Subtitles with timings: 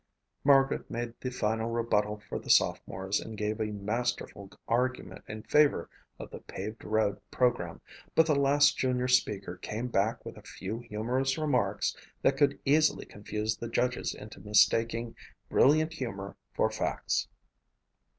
[0.43, 5.91] Margaret made the final rebuttal for the sophomores and gave a masterful argument in favor
[6.17, 7.81] of the paved road program
[8.15, 13.05] but the last junior speaker came back with a few humorous remarks that could easily
[13.05, 15.15] confuse the judges into mistaking
[15.49, 17.27] brilliant humor for facts.